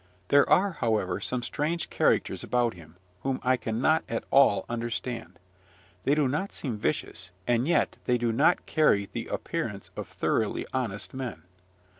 [0.29, 5.37] There are, however, some strange characters about him, whom I cannot at all understand.
[6.05, 10.65] They do not seem vicious, and yet they do not carry the appearance of thoroughly
[10.73, 11.43] honest men.